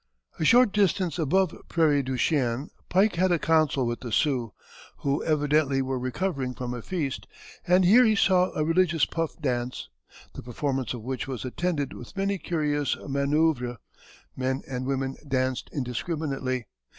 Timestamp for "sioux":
4.11-4.51